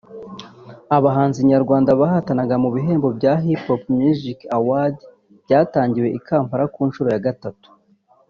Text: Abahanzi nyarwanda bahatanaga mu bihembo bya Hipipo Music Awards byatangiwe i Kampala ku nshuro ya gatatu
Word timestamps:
Abahanzi 0.97 1.39
nyarwanda 1.51 1.91
bahatanaga 2.01 2.55
mu 2.63 2.69
bihembo 2.75 3.07
bya 3.17 3.33
Hipipo 3.43 3.73
Music 3.99 4.39
Awards 4.57 5.01
byatangiwe 5.43 6.07
i 6.17 6.19
Kampala 6.27 6.65
ku 6.73 6.81
nshuro 6.89 7.09
ya 7.13 7.23
gatatu 7.27 7.67